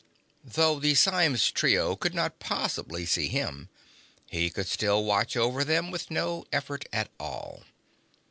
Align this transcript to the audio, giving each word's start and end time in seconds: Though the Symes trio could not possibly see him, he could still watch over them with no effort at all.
Though 0.43 0.79
the 0.79 0.95
Symes 0.95 1.51
trio 1.51 1.95
could 1.95 2.15
not 2.15 2.39
possibly 2.39 3.05
see 3.05 3.27
him, 3.27 3.69
he 4.25 4.49
could 4.49 4.65
still 4.67 5.03
watch 5.05 5.37
over 5.37 5.63
them 5.63 5.91
with 5.91 6.09
no 6.09 6.43
effort 6.51 6.85
at 6.91 7.11
all. 7.19 7.63